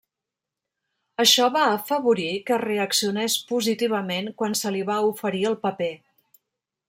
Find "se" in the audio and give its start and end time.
4.63-4.75